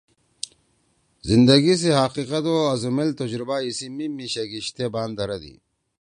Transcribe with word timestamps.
زندگی 1.29 1.73
سی 1.81 1.89
حقیقت 2.03 2.43
او 2.49 2.55
آزُومیل 2.73 3.09
تجربہ 3.19 3.55
ایِسی 3.63 3.87
میِم 3.97 4.11
می 4.17 4.27
شیگیِشتے 4.33 4.85
بان 4.93 5.09
دھرَدی 5.17 5.55